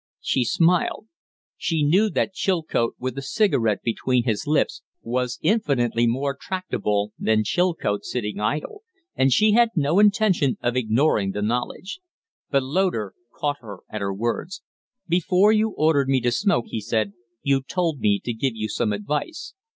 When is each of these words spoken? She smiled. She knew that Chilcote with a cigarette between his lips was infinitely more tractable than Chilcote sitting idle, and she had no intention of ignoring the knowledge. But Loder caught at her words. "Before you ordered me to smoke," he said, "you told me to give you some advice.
She 0.19 0.43
smiled. 0.45 1.05
She 1.57 1.83
knew 1.83 2.09
that 2.09 2.33
Chilcote 2.33 2.95
with 2.97 3.19
a 3.19 3.21
cigarette 3.21 3.83
between 3.83 4.23
his 4.23 4.47
lips 4.47 4.81
was 5.03 5.37
infinitely 5.43 6.07
more 6.07 6.35
tractable 6.35 7.13
than 7.19 7.43
Chilcote 7.43 8.03
sitting 8.03 8.39
idle, 8.39 8.81
and 9.15 9.31
she 9.31 9.51
had 9.51 9.69
no 9.75 9.99
intention 9.99 10.57
of 10.63 10.75
ignoring 10.75 11.33
the 11.33 11.43
knowledge. 11.43 11.99
But 12.49 12.63
Loder 12.63 13.13
caught 13.31 13.57
at 13.91 14.01
her 14.01 14.11
words. 14.11 14.63
"Before 15.07 15.51
you 15.51 15.69
ordered 15.69 16.09
me 16.09 16.19
to 16.21 16.31
smoke," 16.31 16.65
he 16.69 16.81
said, 16.81 17.13
"you 17.43 17.61
told 17.61 17.99
me 17.99 18.19
to 18.25 18.33
give 18.33 18.55
you 18.55 18.69
some 18.69 18.91
advice. 18.91 19.53